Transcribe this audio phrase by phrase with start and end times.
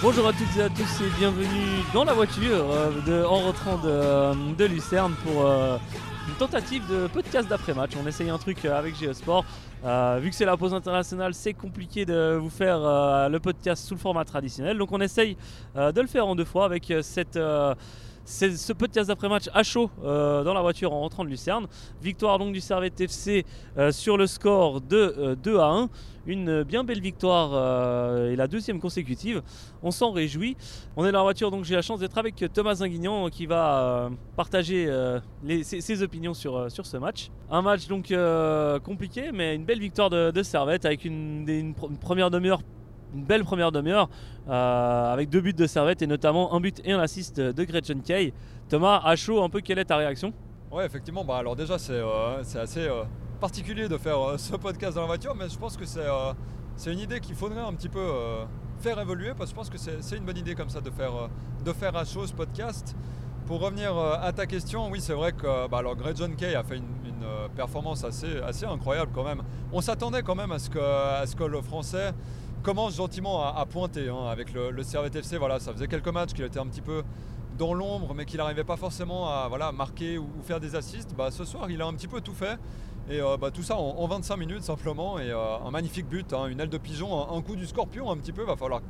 [0.00, 4.54] Bonjour à toutes et à tous et bienvenue dans la voiture euh, en rentrant de,
[4.54, 5.76] de Lucerne pour euh,
[6.28, 7.90] une tentative de podcast d'après-match.
[8.02, 9.44] On essaye un truc euh, avec Geosport.
[9.84, 13.86] Euh, vu que c'est la pause internationale, c'est compliqué de vous faire euh, le podcast
[13.86, 14.76] sous le format traditionnel.
[14.76, 15.36] Donc on essaye
[15.76, 17.38] euh, de le faire en deux fois avec cette,
[18.28, 21.66] c'est- ce podcast d'après-match à chaud euh, dans la voiture en rentrant de Lucerne.
[22.02, 23.44] Victoire donc du Servette FC
[23.78, 25.88] euh, sur le score de euh, 2 à 1.
[26.26, 29.40] Une bien belle victoire euh, et la deuxième consécutive.
[29.82, 30.58] On s'en réjouit.
[30.94, 33.80] On est dans la voiture, donc j'ai la chance d'être avec Thomas Zinguignan qui va
[33.80, 35.20] euh, partager euh,
[35.62, 37.30] ses, opinions sur, euh, sur ce match.
[37.50, 42.60] Un match donc euh, compliqué, mais une belle victoire de, Servette avec une première demi-heure.
[43.14, 44.08] Une belle première demi-heure
[44.48, 48.02] euh, avec deux buts de Servette et notamment un but et un assist de, Gretchen
[48.02, 48.32] Kay.
[48.68, 50.32] Thomas, à chaud, un peu quelle est ta réaction?
[50.70, 53.04] Ouais, effectivement, bah alors déjà c'est euh, assez euh,
[53.40, 57.20] particulier de faire ce podcast dans la voiture, mais je pense que c'est une idée
[57.20, 58.06] qu'il faudrait un petit peu
[58.80, 61.30] faire évoluer parce que je pense que c'est une bonne idée comme ça de faire,
[61.64, 62.94] de faire à chaud ce podcast.
[63.46, 66.62] Pour revenir à ta question, oui, c'est vrai que bah, alors Greg John Kay a
[66.62, 66.84] fait une,
[67.56, 69.42] performance assez, assez incroyable quand même.
[69.72, 72.12] On s'attendait quand même à ce, que, à ce que le français
[72.62, 75.36] commence gentiment à, pointer hein, avec le, le Servette FC.
[75.38, 77.02] Voilà, ça faisait quelques matchs qu'il était un petit peu
[77.58, 81.14] dans l'ombre, mais qu'il n'arrivait pas forcément à voilà, marquer ou, faire des assists.
[81.14, 82.58] Bah, ce soir, il a un petit peu tout fait.
[83.10, 85.18] Et euh, bah, tout ça en, en 25 minutes simplement.
[85.18, 88.16] Et euh, un magnifique but, hein, une aile de pigeon, un, coup du scorpion un
[88.16, 88.44] petit peu.
[88.44, 88.80] Va falloir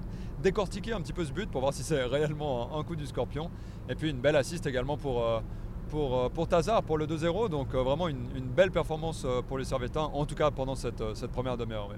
[0.42, 3.50] décortiquer un petit peu ce but pour voir si c'est réellement un, coup du scorpion.
[3.88, 5.40] Et puis une belle assist également pour, euh,
[5.88, 7.48] pour, pour Tazar pour le 2-0.
[7.48, 11.56] Donc vraiment une, belle performance pour les Servettins, en tout cas pendant cette, cette première
[11.56, 11.90] demi-heure.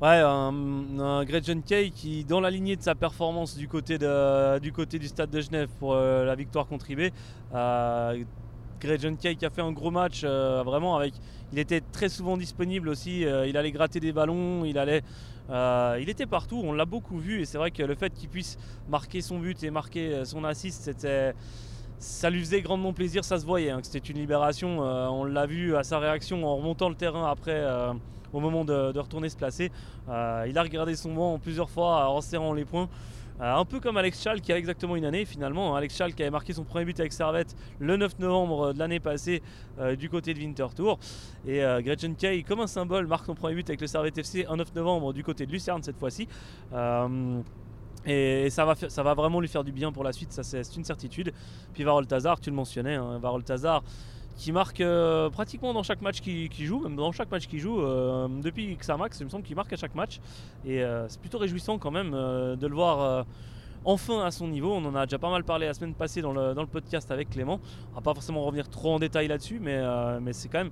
[0.00, 5.08] Ouais, un, un Gretchen Kay qui, dans la lignée de sa performance du côté, du,
[5.08, 7.10] stade de Genève pour euh, la victoire contre IB,
[7.52, 8.22] euh,
[8.80, 11.14] Gretchen Kay qui a fait un gros match, euh, vraiment avec.
[11.52, 15.02] Il était très souvent disponible aussi, euh, il allait gratter des ballons, il allait.
[15.50, 18.56] il était partout, on l'a beaucoup vu et c'est vrai que le fait qu'il puisse
[18.88, 20.92] marquer son but et marquer son assist.
[21.98, 24.78] Ça lui faisait grandement plaisir, ça se voyait, hein, c'était une libération.
[24.78, 27.64] on l'a vu à sa réaction en remontant le terrain après,
[28.32, 29.70] au moment de, retourner se placer.
[30.08, 32.88] Euh, il a regardé son banc plusieurs fois en serrant les poings.
[33.40, 35.76] Euh, un peu comme Alex Schall qui a exactement une année finalement.
[35.76, 38.98] Alex Schall qui avait marqué son premier but avec Servette le 9 novembre de l'année
[38.98, 39.42] passée
[39.78, 40.98] euh, du côté de Winterthur.
[41.46, 44.44] Et euh, Gretchen Kay, comme un symbole, marque son premier but avec le Servette FC
[44.48, 46.26] un 9 novembre du côté de Lucerne cette fois-ci.
[46.72, 47.40] Euh,
[48.06, 50.76] et ça va, ça va vraiment lui faire du bien pour la suite, ça c'est
[50.76, 51.32] une certitude.
[51.74, 53.82] Puis Varol Tazar, tu le mentionnais, hein, Varol Tazar
[54.38, 57.80] qui marque euh, pratiquement dans chaque match qu'il joue, même dans chaque match qu'il joue,
[57.80, 60.20] euh, depuis Xamax, il me semble qu'il marque à chaque match.
[60.64, 63.26] Et euh, c'est plutôt réjouissant quand même euh, de le voir
[63.84, 64.72] enfin à son niveau.
[64.72, 67.10] On en a déjà pas mal parlé la semaine passée dans le, dans le podcast
[67.10, 67.60] avec Clément.
[67.92, 69.82] On va pas forcément revenir trop en détail là-dessus, mais,
[70.20, 70.70] mais c'est quand même.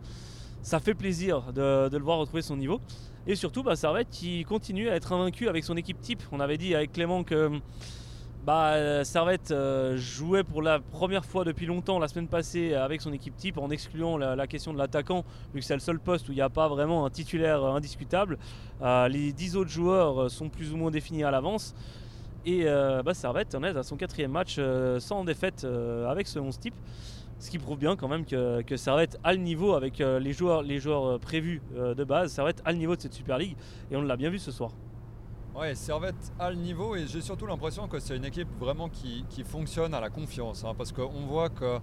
[0.62, 2.80] Ça fait plaisir de, de le voir retrouver son niveau.
[3.26, 6.22] Et surtout, bah, Servette qui continue à être invaincu avec son équipe type.
[6.30, 7.60] On avait dit avec Clément que
[8.46, 13.00] bah, euh, Servette euh, jouait pour la première fois depuis longtemps la semaine passée avec
[13.00, 16.28] son équipe type en excluant la, question de l'attaquant, vu que c'est le seul poste
[16.28, 18.38] où il n'y a pas vraiment un titulaire euh, indiscutable.
[18.82, 21.74] Euh, les 10 autres joueurs euh, sont plus ou moins définis à l'avance.
[22.44, 26.28] Et euh, bah, Servette en est à son quatrième match euh, sans défaite euh, avec
[26.28, 26.74] ce 11 type.
[27.38, 30.62] Ce qui prouve bien quand même que, Servette a le niveau avec euh, les joueurs,
[30.62, 32.32] les joueurs euh, prévus euh, de base.
[32.32, 33.56] Servette a le niveau de cette Super League
[33.90, 34.70] et on l'a bien vu ce soir.
[35.58, 39.24] Ouais, Servette a le niveau et j'ai surtout l'impression que c'est une équipe vraiment qui,
[39.42, 40.64] fonctionne à la confiance.
[40.64, 41.78] hein, parce qu'on voit que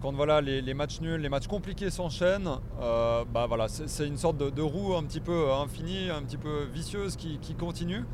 [0.00, 4.36] quand voilà, les, matchs nuls, les matchs compliqués s'enchaînent, euh, bah voilà, c'est une sorte
[4.36, 8.04] de, roue un petit peu infinie, un petit peu vicieuse qui, continue.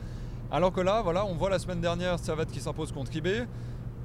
[0.50, 3.47] Alors que là, voilà, on voit la semaine dernière Servette qui s'impose contre IB,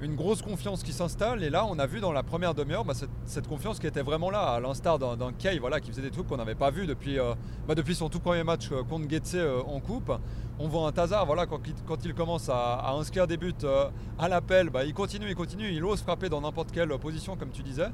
[0.04, 1.44] une grosse confiance qui s'installe.
[1.44, 2.94] Et là, on a vu dans la première demi-heure bah,
[3.26, 6.28] cette, confiance qui était vraiment là, à l'instar d'un Kay voilà, qui faisait des trucs
[6.28, 7.34] qu'on n'avait pas vu depuis, euh,
[7.68, 10.12] bah, depuis son tout premier match euh, contre Getse euh, en coupe.
[10.60, 13.90] On voit un Tazar, voilà, quand, quand il commence à, inscrire des buts euh,
[14.20, 17.50] à l'appel, bah, il continue, il continue, il ose frapper dans n'importe quelle position, comme
[17.50, 17.90] tu disais.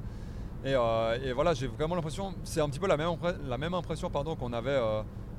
[0.65, 0.75] Et,
[1.33, 3.11] voilà, j'ai vraiment l'impression, c'est un petit peu la même,
[3.47, 4.77] la même impression pardon, qu'on avait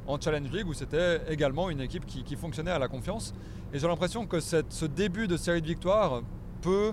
[0.06, 3.34] en Challenge League, où c'était également une équipe qui, fonctionnait à la confiance.
[3.74, 6.22] Et j'ai l'impression que ce début de série de victoires
[6.60, 6.92] peut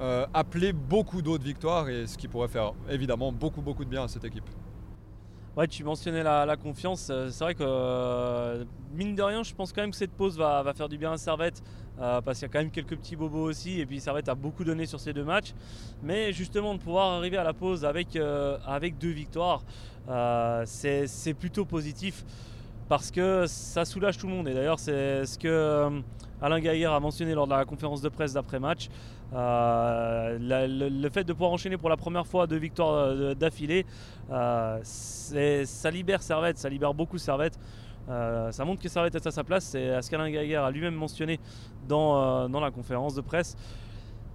[0.00, 4.04] euh, appeler beaucoup d'autres victoires, et ce qui pourrait faire évidemment beaucoup, beaucoup de bien
[4.04, 4.48] à cette équipe.
[5.56, 7.08] Ouais, tu mentionnais la, confiance.
[7.10, 8.64] Euh, C'est vrai que, euh,
[8.94, 11.16] mine de rien, je pense quand même que cette pause va, faire du bien à
[11.18, 11.62] Servette.
[11.98, 13.78] parce qu'il y a quand même quelques petits bobos aussi.
[13.80, 15.52] Et puis Servette a beaucoup donné sur ces deux matchs.
[16.02, 18.16] Mais justement, de pouvoir arriver à la pause avec,
[18.66, 19.62] avec deux victoires,
[20.64, 22.24] c'est plutôt positif.
[22.88, 24.48] parce que ça soulage tout le monde.
[24.48, 26.02] Et d'ailleurs, c'est ce que
[26.42, 28.88] Alain Gaillard a mentionné lors de la conférence de presse d'après-match.
[29.34, 33.86] Euh, le, fait de pouvoir enchaîner pour la première fois deux victoires euh, d'affilée,
[34.28, 37.58] ça libère Servette, ça libère beaucoup Servette.
[38.08, 41.38] ça montre que Servette est à sa place, c'est ce qu'Alain Gaillard a lui-même mentionné
[41.88, 43.56] dans, dans la conférence de presse.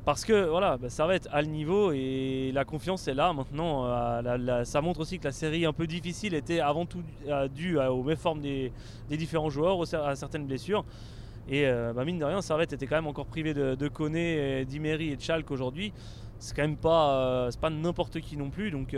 [0.07, 3.83] Parce que voilà, bah, être à le niveau et la confiance est là maintenant.
[3.87, 7.77] Euh, ça montre aussi que la série un peu difficile était avant tout euh, due
[7.77, 8.71] aux méformes des,
[9.09, 10.85] des différents joueurs, à certaines blessures.
[11.49, 14.65] Et euh, bah, mine de rien, Servette était quand même encore privé de, de Koné,
[14.65, 15.93] d'Imery et de Schalke aujourd'hui.
[16.39, 18.69] C'est quand même pas, pas n'importe qui non plus.
[18.69, 18.95] Donc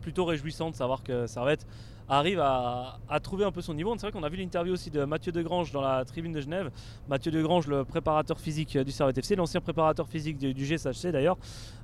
[0.00, 1.66] plutôt réjouissant de savoir que Servette
[2.08, 3.92] arrive à, trouver un peu son niveau.
[3.96, 6.70] C'est vrai qu'on a vu l'interview aussi de Mathieu Degrange dans la tribune de Genève.
[7.08, 11.36] Mathieu Degrange, le préparateur physique du Servette FC, l'ancien préparateur physique du, GSHC d'ailleurs,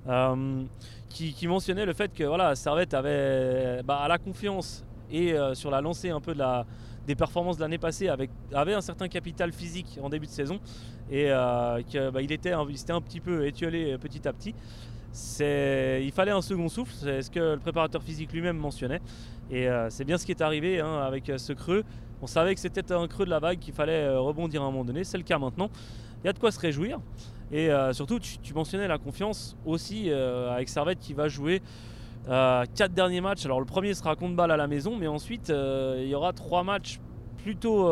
[0.08, 0.62] euh,
[1.08, 5.70] qui, mentionnait le fait que voilà, Servette avait bah, à la confiance et euh, sur
[5.70, 6.64] la lancée un peu de la,
[7.06, 10.60] des performances de l'année passée avec, avait un certain capital physique en début de saison
[11.10, 14.54] et euh, bah, était, il s'était un petit peu étiolé petit à petit
[16.04, 19.00] il fallait un second souffle, c'est ce que le préparateur physique lui-même mentionnait.
[19.50, 21.84] Et euh, c'est bien ce qui est arrivé hein, avec euh, ce creux.
[22.22, 24.70] On savait que c'était un creux de la vague, qu'il fallait euh, rebondir à un
[24.70, 25.04] moment donné.
[25.04, 25.70] C'est le cas maintenant.
[26.22, 27.00] Il y a de quoi se réjouir.
[27.50, 31.60] Et surtout, tu, mentionnais la confiance aussi avec Servette qui va jouer
[32.26, 33.44] quatre derniers matchs.
[33.44, 36.62] Alors le premier sera contre balle à la maison, mais ensuite il y aura trois
[36.62, 37.00] matchs
[37.38, 37.90] plutôt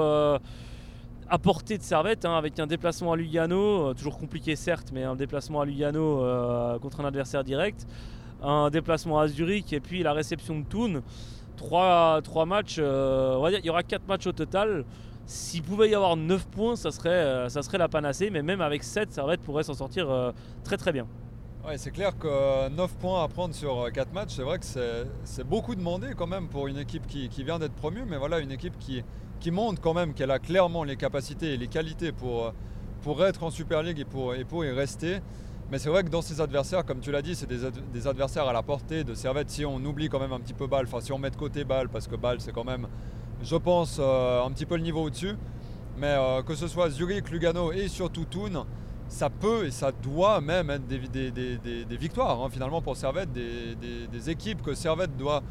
[1.31, 5.05] à portée de Servette, hein, avec un déplacement à Lugano, euh, toujours compliqué certes, mais
[5.05, 7.87] un déplacement à Lugano euh, contre un adversaire direct,
[8.43, 11.03] un déplacement à Zurich et puis la réception de Thun.
[11.57, 14.85] Trois, trois matchs, euh, on va dire, il y aura quatre matchs au total.
[15.27, 18.83] S'il pouvait y avoir 9 points, ça serait, ça serait la panacée, mais même avec
[18.83, 20.33] 7, Servette pourrait s'en sortir
[20.65, 21.07] très très bien.
[21.67, 24.65] Ouais, c'est clair que 9 points à prendre sur 4 matchs, c'est vrai que
[25.25, 28.51] c'est beaucoup demandé quand même pour une équipe qui, vient d'être promue, mais voilà, une
[28.51, 32.55] équipe qui, montre quand même qu'elle a clairement les capacités et les qualités pour,
[33.03, 35.21] pour être en Super League et pour, et pour y rester.
[35.71, 38.55] Mais c'est vrai que dans ces adversaires, comme tu l'as dit, c'est des, adversaires à
[38.55, 39.51] la portée de Servette.
[39.51, 41.65] Si on oublie quand même un petit peu Bâle, enfin si on met de côté
[41.65, 42.89] Bâle, parce que Bâle c'est quand même,
[43.43, 45.37] je pense, euh, un petit peu le niveau au-dessus.
[45.99, 48.65] Mais euh, que ce soit Zurich, Lugano et surtout Thun,
[49.11, 54.63] ça peut et ça doit même être des, victoires hein, finalement pour Servette, des, équipes
[54.63, 55.43] que Servette doit,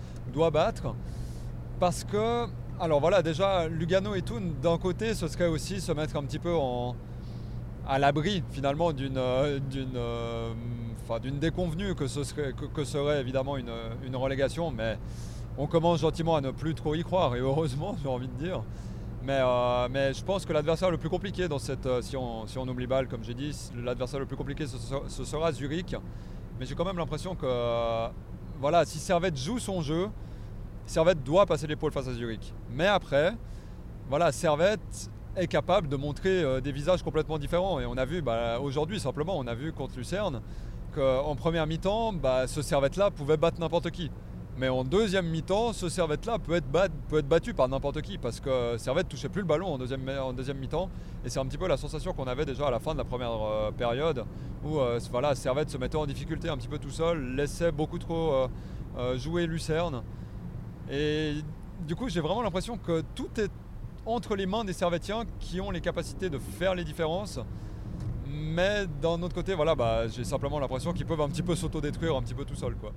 [0.49, 0.95] battre.
[1.79, 2.47] Parce que
[2.79, 6.39] alors voilà, déjà, Lugano et Thun, d'un côté, ce serait aussi se mettre un petit
[6.39, 6.55] peu
[7.85, 9.59] à l'abri finalement d'une euh,
[9.95, 10.53] euh,
[11.21, 14.97] d'une déconvenue que, ce serait, évidemment une, relégation, mais
[15.57, 18.63] on commence gentiment à ne plus trop y croire, et heureusement, j'ai envie de dire.
[19.23, 22.57] Mais, euh, mais je pense que l'adversaire le plus compliqué dans cette, si on, si
[22.57, 25.95] on oublie Bâle, comme j'ai dit, l'adversaire le plus compliqué ce, sera Zurich.
[26.59, 28.09] Mais j'ai quand même l'impression que
[28.59, 30.09] voilà, si Servette joue son jeu,
[30.85, 32.53] Servette doit passer l'épaule face à Zurich.
[32.71, 33.35] Mais après,
[34.09, 37.79] voilà, Servette est capable de montrer euh, des visages complètement différents.
[37.79, 40.41] Et on a vu bah, aujourd'hui simplement, on a vu contre Lucerne
[40.93, 44.09] qu'en première mi-temps, bah, ce Servette-là pouvait battre n'importe qui.
[44.59, 49.07] Mais en deuxième mi-temps, ce Servette-là peut, être battu par n'importe qui parce que Servette
[49.07, 50.01] touchait plus le ballon en deuxième,
[50.59, 50.89] mi-temps.
[51.23, 53.05] Et c'est un petit peu la sensation qu'on avait déjà à la fin de la
[53.05, 54.25] première euh, période
[54.65, 57.99] où euh, voilà, Servette se mettait en difficulté un petit peu tout seul, laissait beaucoup
[57.99, 58.49] trop
[59.15, 60.03] jouer Lucerne.
[60.91, 61.35] Et
[61.87, 63.51] du coup, j'ai vraiment l'impression que tout est
[64.05, 67.39] entre les mains des Servetiens qui ont les capacités de faire les différences.
[68.27, 72.17] Mais d'un autre côté, voilà, bah, j'ai simplement l'impression qu'ils peuvent un petit peu s'autodétruire
[72.17, 72.75] un petit peu tout seul.
[72.75, 72.91] Quoi.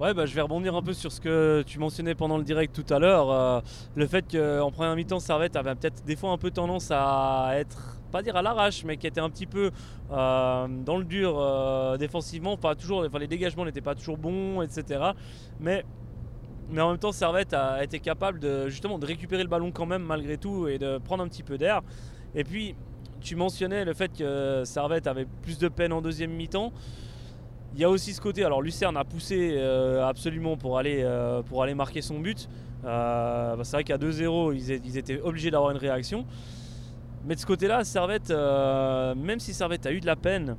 [0.00, 2.74] Ouais, bah, je vais rebondir un peu sur ce que tu mentionnais pendant le direct
[2.74, 3.30] tout à l'heure.
[3.30, 3.60] Euh,
[3.94, 7.98] le fait qu'en première mi-temps, Servette avait peut-être des fois un peu tendance à être,
[8.10, 9.70] pas dire à l'arrache, mais qui était un petit peu
[10.10, 12.56] euh, dans le dur euh, défensivement.
[12.56, 15.10] Pas toujours, enfin, les dégagements n'étaient pas toujours bons, etc.
[15.60, 15.84] Mais
[16.76, 20.02] en même temps, Servette a été capable de justement de récupérer le ballon quand même
[20.02, 21.82] malgré tout et de prendre un petit peu d'air.
[22.34, 22.74] Et puis,
[23.20, 26.72] tu mentionnais le fait que Servette avait plus de peine en deuxième mi-temps.
[27.74, 31.42] Il y a aussi ce côté, alors Lucerne a poussé euh, absolument pour aller, euh,
[31.42, 32.48] pour aller marquer son but.
[32.84, 36.26] Euh, bah, c'est vrai qu'à 2-0, ils, étaient obligés d'avoir une réaction.
[37.24, 40.56] Mais de ce côté-là, Servette, même si Servette a eu de la peine,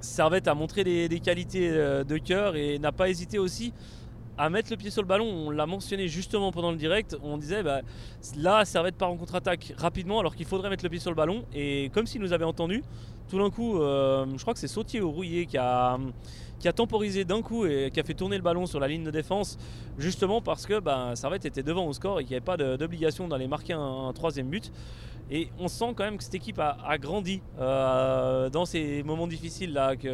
[0.00, 3.72] Servette a montré des, des qualités de cœur et n'a pas hésité aussi
[4.38, 5.26] à mettre le pied sur le ballon.
[5.26, 7.16] On l'a mentionné justement pendant le direct.
[7.22, 7.80] On disait bah,
[8.36, 11.44] là, Servette part en contre-attaque rapidement alors qu'il faudrait mettre le pied sur le ballon.
[11.54, 12.82] Et comme s'il nous avait entendu,
[13.28, 15.98] tout d'un coup, euh, je crois que c'est Sautier ou Rouillé qui a,
[16.58, 19.04] qui a temporisé d'un coup et qui a fait tourner le ballon sur la ligne
[19.04, 19.58] de défense,
[19.96, 23.28] justement parce que bah, Servette était devant au score et qu'il n'y avait pas d'obligation
[23.28, 24.72] d'aller marquer un, troisième but.
[25.30, 29.74] Et on sent quand même que cette équipe a, grandi euh, dans ces moments difficiles
[29.74, 30.08] là qu'il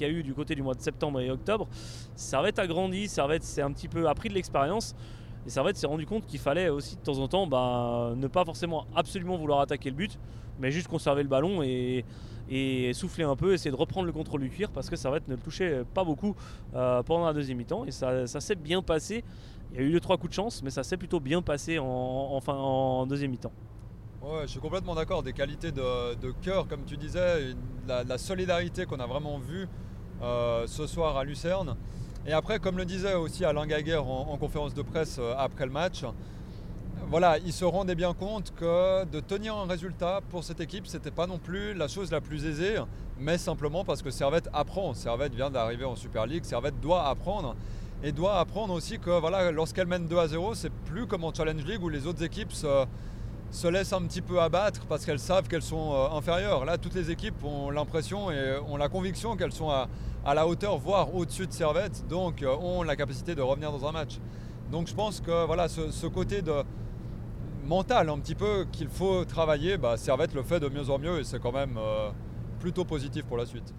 [0.00, 1.68] y a eu du côté du mois de septembre et octobre.
[2.16, 4.94] Servette a grandi, Servette s'est un petit peu appris de l'expérience.
[5.46, 8.44] Et Servette s'est rendu compte qu'il fallait aussi de temps en temps bah, ne pas
[8.44, 10.18] forcément absolument vouloir attaquer le but,
[10.58, 12.04] mais juste conserver le ballon et,
[12.94, 15.40] souffler un peu, essayer de reprendre le contrôle du cuir parce que Servette ne le
[15.40, 16.34] touchait pas beaucoup
[16.74, 19.24] euh, pendant la deuxième mi-temps et ça, s'est bien passé.
[19.72, 21.78] Il y a eu deux trois coups de chance, mais ça s'est plutôt bien passé
[21.78, 23.52] en, en deuxième mi-temps.
[24.22, 25.22] Ouais, je suis complètement d'accord.
[25.22, 27.54] Des qualités de, cœur, comme tu disais,
[27.88, 29.66] la, solidarité qu'on a vraiment vue
[30.22, 31.74] euh, ce soir à Lucerne.
[32.26, 35.72] Et après, comme le disait aussi Alain Gaguerre en, conférence de presse euh, après le
[35.72, 36.04] match,
[37.10, 41.10] voilà, il se rendait bien compte que de tenir un résultat pour cette équipe, c'était
[41.10, 42.76] pas non plus la chose la plus aisée,
[43.18, 44.94] mais simplement parce que Servette apprend.
[44.94, 47.56] Servette vient d'arriver en Super League, Servette doit apprendre
[48.04, 51.34] et doit apprendre aussi que voilà, lorsqu'elle mène 2 à 0, c'est plus comme en
[51.34, 52.86] Challenge League où les autres équipes se,
[53.50, 56.64] se laissent un petit peu abattre parce qu'elles savent qu'elles sont euh, inférieures.
[56.64, 59.88] Là, toutes les équipes ont l'impression et ont la conviction qu'elles sont à,
[60.32, 63.92] la hauteur, voire au-dessus de Servette, donc euh, ont la capacité de revenir dans un
[63.92, 64.20] match.
[64.70, 66.52] Donc je pense que voilà, ce, côté de
[67.64, 71.20] mental un petit peu qu'il faut travailler, bah, Servette le fait de mieux en mieux
[71.20, 72.10] et c'est quand même euh,
[72.58, 73.74] plutôt positif pour la suite.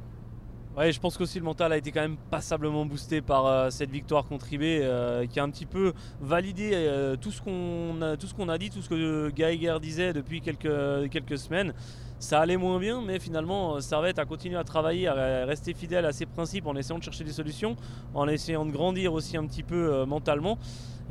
[0.77, 3.91] Ouais, je pense qu'aussi le mental a été quand même passablement boosté par euh, cette
[3.91, 6.71] victoire contre euh, qui a un petit peu validé
[7.19, 11.73] tout ce qu'on a, dit, tout ce que Geiger disait depuis quelques semaines.
[12.21, 16.13] Ça allait moins bien, mais finalement, Servette a continué à travailler, à rester fidèle à
[16.13, 17.75] ses principes en essayant de chercher des solutions,
[18.13, 20.59] en essayant de grandir aussi un petit peu mentalement.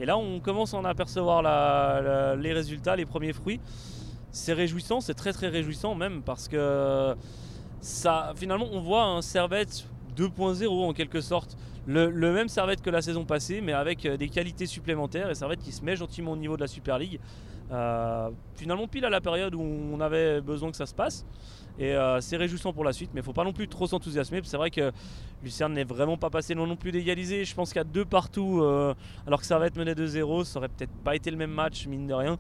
[0.01, 1.43] Et là, on commence à en apercevoir
[2.37, 3.61] les résultats, les premiers fruits.
[4.31, 7.17] C'est réjouissant, c'est très très réjouissant même parce que
[7.81, 9.87] ça, finalement, on voit un Servette
[10.17, 11.57] 2.0 en quelque sorte.
[11.87, 15.61] Le, même Servette que la saison passée, mais avec euh, des qualités supplémentaires et Servette
[15.61, 17.19] qui se met gentiment au niveau de la Super League.
[17.71, 21.27] Euh, finalement, pile à la période où on avait besoin que ça se passe.
[21.79, 24.41] Et euh, c'est réjouissant pour la suite, mais il faut pas non plus trop s'enthousiasmer.
[24.45, 24.93] C'est vrai que
[25.43, 27.45] Lucerne n'est vraiment pas passé non, non plus d'égaliser.
[27.45, 28.63] Je pense qu'à deux partout,
[29.27, 32.15] alors que Servette menait 2-0, ça aurait peut-être pas été le même match, mine de
[32.15, 32.39] rien.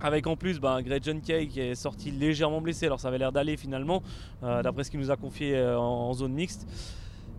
[0.00, 3.18] Avec en plus ben, Greg John Kay qui est sorti légèrement blessé, alors ça avait
[3.18, 4.02] l'air d'aller finalement,
[4.42, 6.66] euh, d'après ce qu'il nous a confié euh, en, zone mixte.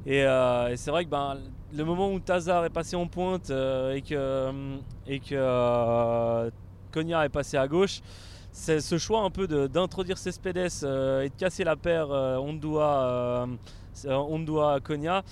[0.08, 1.38] Euh, et, c'est vrai que ben,
[1.75, 4.51] le moment où Tazar est passé en pointe et que,
[5.08, 6.51] et que
[6.91, 8.01] Konya est passé à gauche,
[8.51, 13.48] c'est ce choix un peu d'introduire Cespedes et de casser la paire Ondua,
[14.08, 15.24] Ondua Konya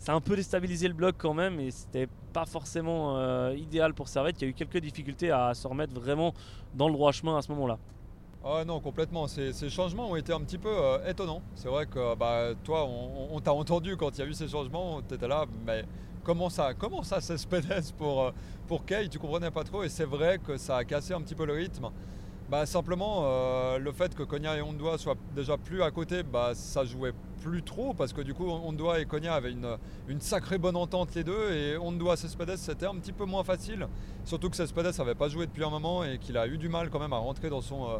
[0.00, 3.92] ça a un peu déstabilisé le bloc quand même et c'était pas forcément euh, idéal
[3.92, 4.40] pour Servette.
[4.40, 6.32] Y a eu quelques difficultés à se remettre vraiment
[6.74, 7.78] dans le droit chemin à ce moment-là.
[8.42, 9.26] Ah non, complètement.
[9.28, 11.42] Ces, changements ont été un petit peu euh, étonnants.
[11.54, 15.02] C'est vrai que bah, toi, on, t'a entendu quand il y a eu ces changements,
[15.06, 15.84] tu étais là, mais
[16.24, 17.66] comment ça, comment ça s'espède
[17.98, 18.30] pour, euh,
[18.66, 19.10] pour Kay?
[19.10, 21.52] Tu comprenais pas trop et c'est vrai que ça a cassé un petit peu le
[21.52, 21.90] rythme.
[22.48, 23.22] Bah, simplement,
[23.78, 27.62] le fait que Konya et Ondoa soient déjà plus à côté, bah, ça jouait plus
[27.62, 29.76] trop parce que du coup Ondoa et Konya avaient une,
[30.08, 33.88] une sacrée bonne entente les deux et Ondoa Cespedes c'était un petit peu moins facile
[34.24, 36.90] surtout que Cespedes n'avait pas joué depuis un moment et qu'il a eu du mal
[36.90, 37.98] quand même à rentrer dans, son, euh,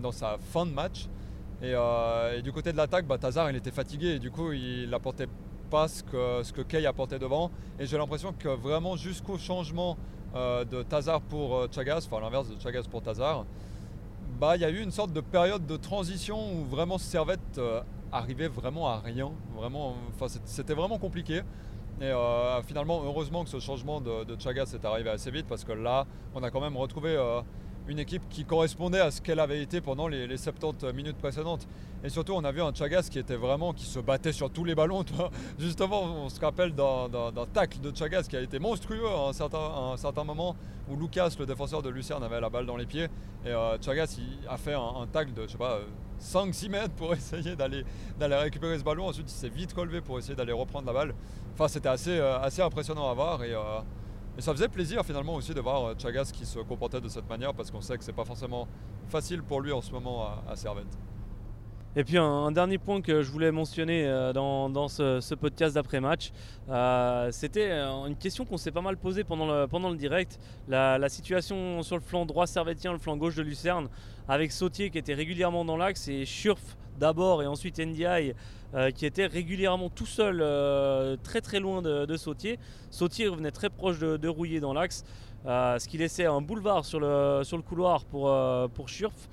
[0.00, 1.08] dans sa fin de match
[1.62, 4.92] euh, et, du côté de l'attaque bah, Tazar il était fatigué et du coup il
[4.94, 5.26] apportait
[5.70, 9.96] pas ce que, ce que Kay apportait devant et j'ai l'impression que vraiment jusqu'au changement
[10.34, 13.44] euh, de Tazar pour Chagas, enfin l'inverse de Chagas pour Tazar
[14.38, 17.60] bah, il y a eu une sorte de période de transition où vraiment Servette
[18.12, 19.32] arrivait vraiment à rien.
[19.56, 19.96] Vraiment,
[20.44, 21.42] c'était vraiment compliqué.
[22.00, 25.72] Et euh, finalement, heureusement que ce changement de, Chagas est arrivé assez vite parce que
[25.72, 27.40] là, on a quand même retrouvé euh,
[27.88, 31.66] une équipe qui correspondait à ce qu'elle avait été pendant les, 70 minutes précédentes.
[32.04, 34.62] Et surtout, on a vu un Chagas qui était vraiment, qui se battait sur tous
[34.62, 35.04] les ballons.
[35.58, 39.58] Justement, on se rappelle d'un tacle de Chagas qui a été monstrueux à un certain,
[39.58, 40.54] un moment
[40.88, 43.08] où Lucas, le défenseur de Lucerne, avait la balle dans les pieds.
[43.44, 44.18] Et euh, Chagas
[44.48, 45.80] a fait un, tacle de, je sais pas,
[46.20, 47.84] 5-6 mètres pour essayer d'aller
[48.20, 49.08] récupérer ce ballon.
[49.08, 51.14] Ensuite, il s'est vite relevé pour essayer d'aller reprendre la balle.
[51.54, 53.42] Enfin, c'était assez, euh, assez impressionnant à voir.
[53.42, 53.80] Et, euh,
[54.38, 57.28] et, ça faisait plaisir finalement aussi de voir euh, Chagas qui se comportait de cette
[57.28, 58.68] manière parce qu'on sait que c'est pas forcément
[59.08, 60.86] facile pour lui en ce moment à, à Servette.
[61.96, 66.32] Et puis un, dernier point que je voulais mentionner euh, dans, ce, podcast d'après-match,
[66.68, 70.38] euh, c'était euh, une question qu'on s'est pas mal posée pendant le, pendant le direct.
[70.68, 73.88] La, situation sur le flanc droit servetien, le flanc gauche de Lucerne,
[74.28, 78.34] avec Sautier qui était régulièrement dans l'axe et Schurf d'abord et ensuite Ndiaye
[78.94, 80.44] qui était régulièrement tout seul,
[81.22, 82.58] très très loin de, Sautier.
[82.90, 85.04] Sautier revenait très proche de, Rouillé dans l'axe,
[85.46, 88.30] ce qui laissait un boulevard sur le, sur le couloir pour,
[88.74, 89.28] pour Schurf.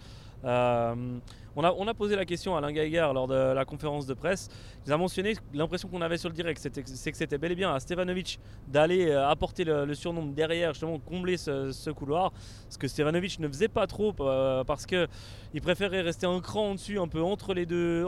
[0.46, 4.50] On a, posé la question à Alain Geiger lors de la conférence de presse.
[4.86, 7.74] Il a mentionné l'impression qu'on avait sur le direct, c'est que c'était bel et bien
[7.74, 12.34] à Stevanovic d'aller euh, apporter le, surnom derrière, justement combler ce, couloir.
[12.70, 16.76] Ce que Stevanovic ne faisait pas trop euh, parce qu'il préférait rester un cran en
[16.76, 18.06] dessus, un peu entre les deux,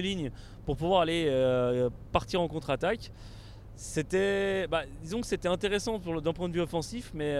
[0.00, 0.32] lignes,
[0.66, 3.12] pour pouvoir aller euh, partir en contre-attaque.
[3.76, 7.36] C'était, bah, disons que c'était intéressant d'un point de vue offensif, mais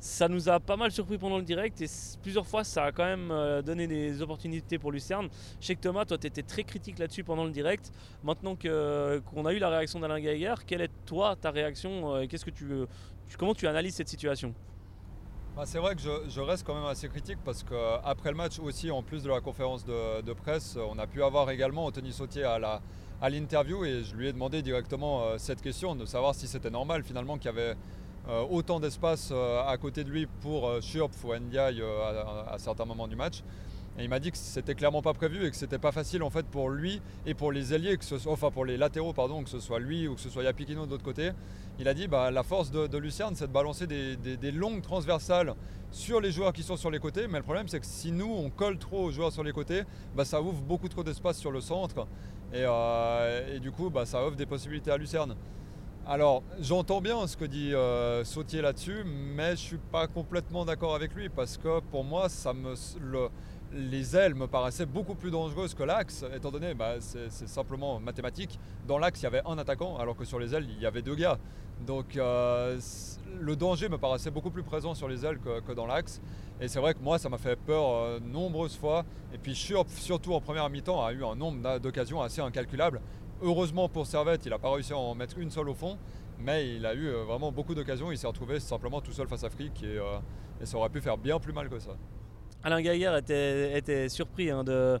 [0.00, 1.86] ça nous a pas mal surpris pendant le direct et
[2.22, 5.28] plusieurs fois ça a quand même euh, donné des opportunités pour Lucerne.
[5.60, 7.92] Je sais que Thomas, toi tu étais très critique là-dessus pendant le direct.
[8.24, 12.44] Maintenant qu'on a eu la réaction d'Alain Geiger, quelle est toi ta réaction euh, Qu'est-ce
[12.44, 12.66] que tu,
[13.38, 14.54] Comment tu analyses cette situation?
[15.56, 18.90] Bah, c'est vrai que je, reste quand même assez critique parce qu'après le match aussi,
[18.90, 23.28] en plus de la conférence de, presse, on a pu avoir également Anthony Sautier à
[23.28, 27.02] l'interview et je lui ai demandé directement euh, cette question de savoir si c'était normal
[27.02, 27.74] finalement qu'il y avait euh,
[28.28, 33.08] autant d'espace euh, à côté de lui pour euh, Schurpf ou Ndiaye à, certains moments
[33.08, 33.42] du match.
[33.98, 36.30] Et il m'a dit que c'était clairement pas prévu et que c'était pas facile en
[36.30, 39.58] fait pour lui et pour les ailiers, que enfin pour les latéraux pardon, que ce
[39.58, 41.32] soit lui ou que ce soit Yapikino de l'autre côté.
[41.78, 45.54] Il a dit bah, la force de, Lucerne c'est de balancer des, longues transversales
[45.90, 48.32] sur les joueurs qui sont sur les côtés, mais le problème c'est que si nous
[48.32, 49.82] on colle trop aux joueurs sur les côtés,
[50.14, 52.06] bah, ça ouvre beaucoup trop d'espace sur le centre
[52.54, 52.64] et,
[53.54, 55.34] et du coup bah, ça offre des possibilités à Lucerne.
[56.12, 60.64] Alors, j'entends bien ce que dit euh, Sautier là-dessus, mais je ne suis pas complètement
[60.64, 62.26] d'accord avec lui parce que pour moi,
[63.72, 68.58] les ailes me paraissaient beaucoup plus dangereuses que l'axe, étant donné, bah, c'est simplement mathématique.
[68.88, 71.02] Dans l'axe, il y avait un attaquant, alors que sur les ailes, il y avait
[71.02, 71.38] deux gars.
[71.86, 72.76] Donc, euh,
[73.40, 76.20] le danger me paraissait beaucoup plus présent sur les ailes que, dans l'axe.
[76.60, 79.04] Et c'est vrai que moi, ça m'a fait peur euh, nombreuses fois.
[79.32, 83.00] Et puis, surtout en première mi-temps, a eu un nombre d'occasions assez incalculable.
[83.42, 85.96] Heureusement pour Servette, il n'a pas réussi à en mettre une seule au fond,
[86.38, 88.12] mais il a eu euh, vraiment beaucoup d'occasions.
[88.12, 90.18] Il s'est retrouvé simplement tout seul face à Frick euh,
[90.60, 91.96] et, ça aurait pu faire bien plus mal que ça.
[92.62, 95.00] Alain Gaillard était, surpris hein, de,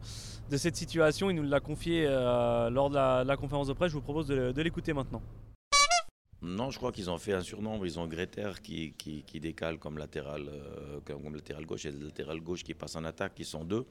[0.56, 1.28] cette situation.
[1.28, 3.90] Il nous l'a confié euh, lors de la, conférence de presse.
[3.90, 5.20] Je vous propose de, l'écouter maintenant.
[6.40, 7.84] Non, je crois qu'ils ont fait un surnombre.
[7.84, 8.94] Ils ont Greter qui,
[9.34, 10.48] décale comme latéral,
[11.04, 13.84] comme latéral gauche et le latéral gauche qui passe en attaque, qui sont deux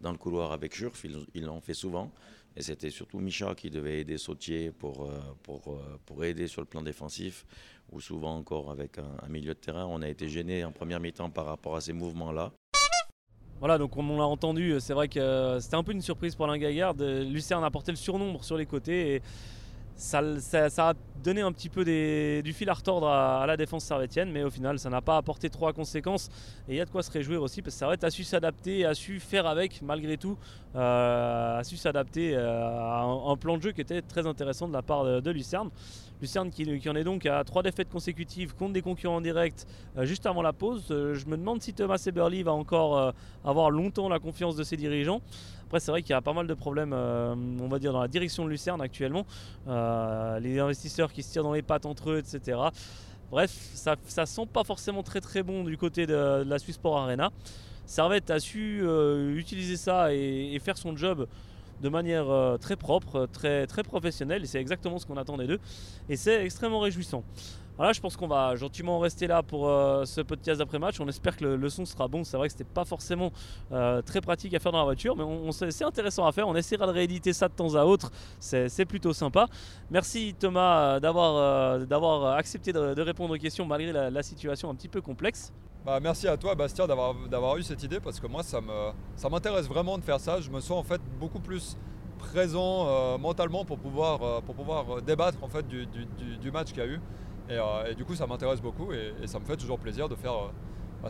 [0.00, 1.04] dans le couloir avec Jurf.
[1.34, 2.12] Ils l'ont fait souvent.
[2.56, 6.62] Et c'était surtout Micha qui devait aider Sautier pour, euh, pour, euh, pour aider sur
[6.62, 7.44] le plan défensif,
[7.92, 9.84] ou souvent encore avec un, milieu de terrain.
[9.84, 12.52] On a été gêné en première mi-temps par rapport à ces mouvements-là.
[13.58, 16.46] Voilà, donc on l'a entendu, c'est vrai que euh, c'était un peu une surprise pour
[16.46, 16.58] l'un
[17.24, 19.22] Lucien a apporté le surnombre sur les côtés
[19.96, 20.20] ça,
[20.78, 20.92] a
[21.24, 24.78] donné un petit peu du fil à retordre à, la défense servétienne, mais au final,
[24.78, 26.28] ça n'a pas apporté trop à conséquence.
[26.68, 28.84] Et il y a de quoi se réjouir aussi, parce que Servette a su s'adapter,
[28.84, 30.36] a su faire avec, malgré tout,
[30.74, 34.74] euh, a su s'adapter euh, à un, plan de jeu qui était très intéressant de
[34.74, 35.70] la part de, Lucerne.
[36.20, 40.26] Lucerne qui, en est donc à trois défaites consécutives contre des concurrents directs euh, juste
[40.26, 40.84] avant la pause.
[40.88, 45.20] je me demande si Thomas Eberly va encore avoir longtemps la confiance de ses dirigeants.
[45.66, 48.00] Après, c'est vrai qu'il y a pas mal de problèmes, euh, on va dire, dans
[48.00, 49.26] la direction de Lucerne actuellement.
[49.66, 52.58] Euh, les investisseurs qui se tirent dans les pattes entre eux, etc.
[53.30, 56.98] Bref, ça, ça sent pas forcément très très bon du côté de, la Swiss Sport
[56.98, 57.32] Arena.
[57.84, 61.26] Servette a su euh, utiliser ça et, faire son job
[61.80, 62.26] de manière
[62.60, 65.60] très propre, très, très professionnelle, et c'est exactement ce qu'on attendait d'eux,
[66.08, 67.22] et c'est extrêmement réjouissant.
[67.76, 70.98] Voilà, je pense qu'on va gentiment rester là pour euh, ce podcast d'après-match.
[70.98, 72.24] On espère que le, son sera bon.
[72.24, 73.32] C'est vrai que c'était pas forcément
[73.70, 75.24] euh, très pratique à faire dans la voiture, mais
[75.70, 76.48] c'est intéressant à faire.
[76.48, 78.10] On essaiera de rééditer ça de temps à autre.
[78.40, 79.46] C'est plutôt sympa.
[79.90, 85.02] Merci Thomas euh, d'avoir accepté de, répondre aux questions malgré la, situation un petit peu
[85.02, 85.52] complexe.
[85.86, 88.60] Bah, merci à toi Bastien d'avoir eu cette idée parce que moi ça
[89.30, 90.40] m'intéresse vraiment de faire ça.
[90.40, 91.78] Je me sens en fait beaucoup plus
[92.18, 97.00] présent mentalement pour pouvoir, pour pouvoir débattre en fait du, match qu'il y a eu.
[97.50, 100.32] Euh, et, du coup, ça m'intéresse beaucoup et, ça me fait toujours plaisir de faire
[100.32, 100.48] euh,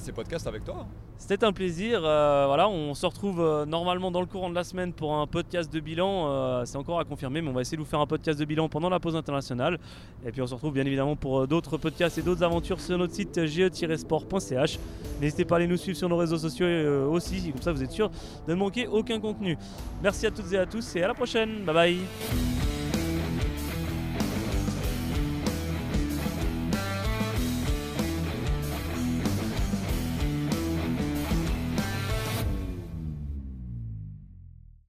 [0.00, 0.86] ces podcasts avec toi.
[1.18, 2.00] C'était un plaisir.
[2.04, 5.72] Euh, voilà, on se retrouve normalement dans le courant de la semaine pour un podcast
[5.72, 6.64] de bilan.
[6.64, 8.68] c'est encore à confirmer, mais on va essayer de vous faire un podcast de bilan
[8.68, 9.78] pendant la pause internationale.
[10.24, 13.14] Et puis on se retrouve bien évidemment pour d'autres podcasts et d'autres aventures sur notre
[13.14, 14.78] site ge-sport.ch.
[15.20, 16.66] N'hésitez pas à aller nous suivre sur nos réseaux sociaux
[17.10, 18.10] aussi, comme ça vous êtes sûr
[18.46, 19.56] de ne manquer aucun contenu.
[20.02, 21.64] Merci à toutes et à tous et à la prochaine.
[21.64, 22.55] Bye bye.